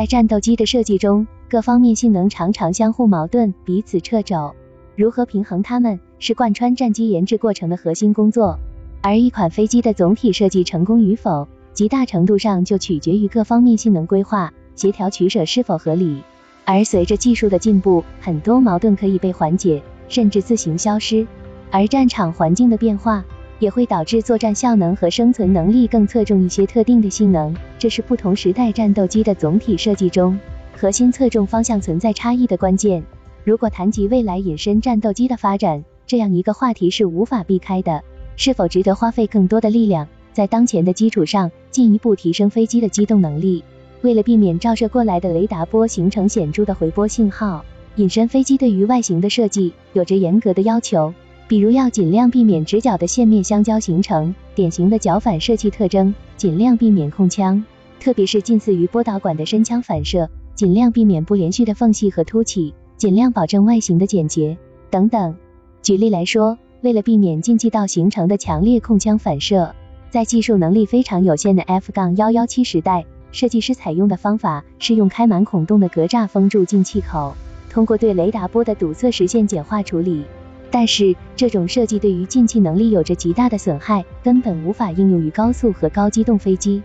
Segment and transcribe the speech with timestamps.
[0.00, 4.54] 在战斗机的设计中，各方面性能常常相互矛盾，彼此掣肘。
[4.96, 8.58] 如何平衡它们，是贯穿战机研制过程的核心工作。
[9.02, 16.22] 而一款飞机的总体设计成功与否，极大程度上就取决于各方面性能规划、协调取舍是否合理。
[16.64, 21.26] 而随着技术的进步，很多矛盾可以被缓解，甚至自行消失。
[21.70, 23.22] 而战场环境的变化，
[23.60, 30.36] 也会导致作战效能和生存能力更侧重一些特定的性能，这是不同时代战斗机的总体设计中
[30.76, 33.02] 核心侧重方向存在差异的关键。
[33.44, 38.02] 如果谈及未来隐身战斗机的发展，这样一个话题是无法避开的。
[38.36, 43.62] 是否值得花费更多的力量，在当前的基础上进一步提升飞机的机动能力？
[44.00, 47.62] 为了避免照射过来的雷达波形成显著的回波信号，
[47.96, 51.12] 隐身飞机对于外形的设计有着严格的要求，
[51.50, 57.64] 比如要尽量避免直角的线面相交形成典型的角反射器特征，尽量避免空腔，
[57.98, 64.56] 特别是近似于波导管的深腔反射，尽量避免不连续的缝隙和凸起，尽量保证外形的简洁
[64.90, 65.34] 等等。
[65.82, 66.56] 举例来说。
[66.82, 69.74] 为了避免进气道形成的强烈空腔反射，
[70.08, 77.34] 在技术能力非常有限的 F- 杠幺幺七时代，设计师采用的方法是用开满孔洞的格栅封住进气口，
[77.68, 80.24] 通过对雷达波的堵塞实现简化处理。
[80.70, 86.82] 但是这种设计对于进气能力有着极大的损害，根本无法应用于高速和高机动飞机。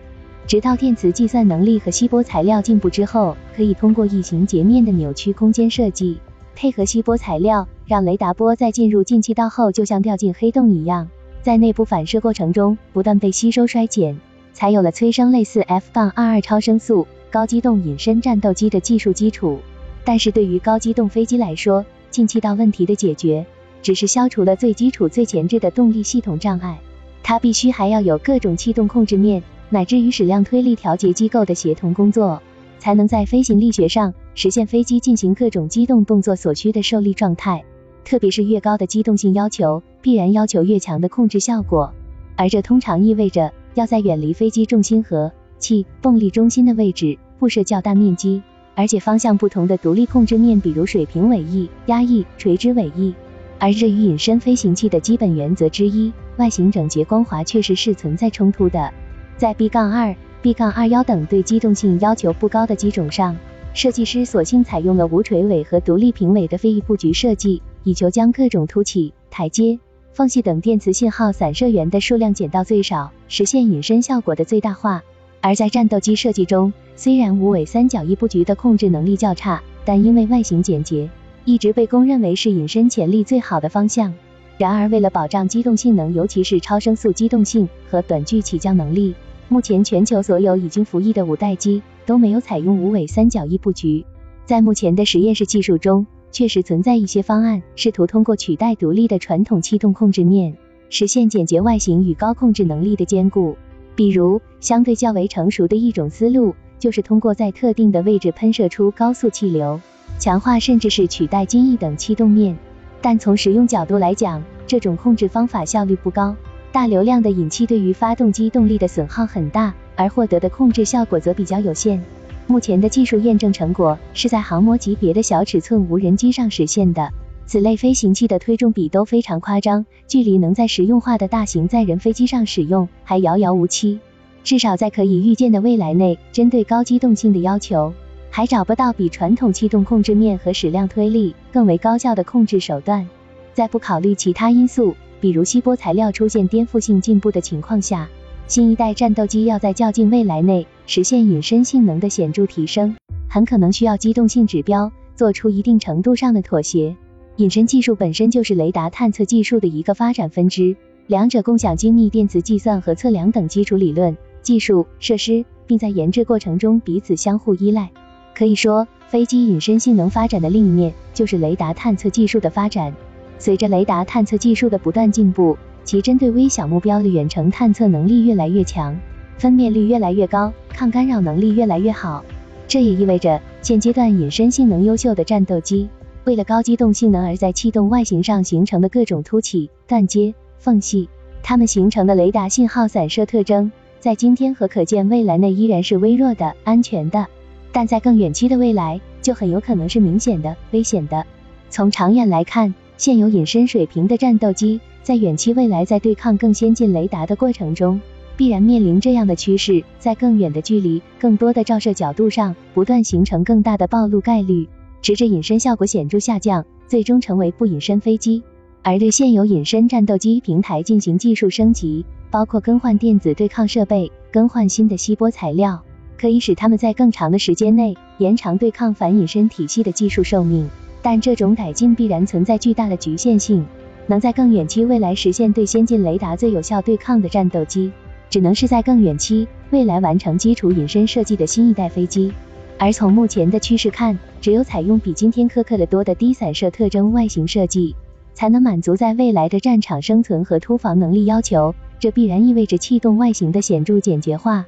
[0.48, 6.18] 直到电磁计算能力和吸波材料进步之后，可以通过异形截面的扭曲空间设计。
[6.56, 11.10] 配合吸波材料，让雷达波在进入进气道后，就像掉进黑洞一样，
[11.42, 14.20] 在内部反射过程中不断被吸收衰减，
[14.54, 19.60] 才有了催生类似 F- 杠二二超声速高机动隐身战斗机的技术基础。
[20.04, 23.46] 但是对于高机动飞机来说，进气道问题的解决，
[23.86, 26.80] 只是消除了最基础、最前置的动力系统障碍，
[27.22, 32.42] 它必须还要有各种气动控制面，乃至于矢量推力调节机构的协同工作。
[32.80, 37.64] 才能在飞行力学上实现飞机进行各种机动动作所需的受力状态，
[38.04, 41.94] 特别是越高的机动性要求，必然要求越强的控制效果，
[42.36, 48.42] 而这通常意味着要在远离飞机重心和气动力中心的位置布设较大面积，
[48.74, 53.14] 而且方向不同的独立控制面，比如水平尾翼、压翼、垂直尾翼。
[53.58, 58.94] 而这与隐身飞行器的基本原则之一——外形整洁光滑，确实是存在冲突的。
[59.38, 60.16] 在 B- 杠二。
[60.42, 63.36] B- 杠二幺等对机动性要求不高的机种上，
[63.74, 69.80] 设计师索性采用了无垂尾和独立平尾的飞翼布局设计，以求将各种凸起、台阶、
[70.12, 75.02] 缝隙等电磁信号散射源的数量减到最少，实现隐身效果的最大化。
[75.42, 81.10] 而在战斗机设计中，虽然无尾三角翼布局的控制能力较差，但因为外形简洁，
[81.46, 84.14] 一直被公认为是隐身潜力最好的方向。
[84.58, 89.14] 然而，为了保障机动性能，尤其是超声速机动性和短距起降能力，
[89.48, 94.06] 目前全球所有已经服役的五代机都没有采用无尾三角翼布局。
[94.46, 100.58] 在目前的实验室技术中，确实存在一些方案，试图通过取代独立的传统气动控制面，
[100.90, 103.56] 实现简洁外形与高控制能力的兼顾。
[103.96, 109.80] 比如，相对较为成熟的一种思路，就是通过在特定的位置喷射出高速气流，
[110.18, 112.58] 强化甚至是取代襟翼等气动面。
[113.02, 116.36] 但从实用角度来讲，这种控制方法效率不高。
[116.72, 122.04] 大流量的引气对于发动机动力的损耗很大，而获得的控制效果则比较有限。
[122.48, 127.12] 目前的技术验证成果是在航模级别的小尺寸无人机上实现的，
[127.46, 134.00] 此类飞行器的推重比都非常夸张，距离能在实用化的大型载人飞机上使用还遥遥无期。
[134.44, 137.94] 至少在可以预见的未来内，针对高机动性的要求，
[138.36, 143.08] 还找不到比传统气动控制面和矢量推力更为高效的控制手段。
[143.54, 144.94] 在不考虑其他因素。
[145.22, 148.10] 比如吸波材料出现颠覆性进步的情况下，
[148.46, 152.98] 新一代战斗机要在较近未来内实现隐身性能的显著提升，
[153.30, 156.98] 很可能需要机动性指标做出一定程度上的妥协。
[157.38, 160.76] 隐身技术本身就是雷达探测技术的一个发展分支，
[161.08, 167.90] 两者共享精密电磁计算和测量等基础理论、技术设施，并在研制过程中彼此相互依赖。
[168.36, 172.94] 可以说，飞机隐身性能发展的另一面就是雷达探测技术的发展。
[173.40, 179.00] 随着雷达探测技术的不断进步，其针对微小目标的远程探测能力越来越强，
[179.38, 182.26] 分辨率越来越高，抗干扰能力越来越好。
[182.68, 185.88] 这也意味着，现阶段隐身性能优秀的战斗机，
[186.26, 191.08] 为了高机动性能而在气动外形上形成的各种凸起、断接、缝隙，
[191.42, 197.28] 它们形成的雷达信号散射特征，在今天和可见未来内依然是微弱的、安全的，
[197.76, 201.26] 但在更远期的未来，就很有可能是明显的、危险的。
[201.70, 208.00] 从长远来看，现有隐身水平的战斗机，在远期未来在对抗更先进雷达的过程中，
[208.38, 214.70] 必然面临这样的趋势，在更远的距离、更多的照射角度上，不断形成更大的暴露概率，
[215.02, 218.42] 直至隐身效果显著下降，最终成为不隐身飞机。
[218.84, 225.84] 而对现有隐身战斗机平台进行技术升级，包括更换电子对抗设备、更换新的吸波材料，
[226.18, 230.70] 可以使它们在更长的时间内延长对抗反隐身体系的技术寿命。
[231.02, 233.66] 但这种改进必然存在巨大的局限性，
[234.08, 237.92] 能在更远期未来实现对先进雷达最有效对抗的战斗机，
[238.30, 242.34] 只能是在更远期未来完成基础隐身设计的新一代飞机。
[242.78, 247.96] 而从目前的趋势看，只有采用比今天苛刻的多的低散射特征外形设计。
[248.36, 254.66] 才能满足在未来的战场生存和突防能力要求，这必然意味着气动外形的显著简洁化。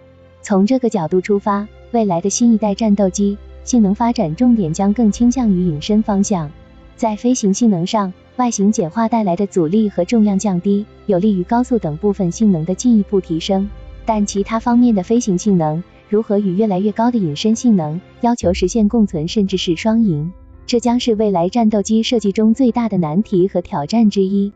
[0.48, 6.50] 从这个角度出发，未来的新一代战斗机性能发展重点将更倾向于隐身方向。
[6.96, 13.70] 在飞行性能上，外形简化带来的阻力和重量降低，有利于高速等部分性能的进一步提升。
[14.06, 20.32] 但其他方面的飞行性能，如何与越来越高的隐身性能要求实现共存，甚至是双赢？
[20.66, 24.54] 这将是未来战斗机设计中最大的难题和挑战之一。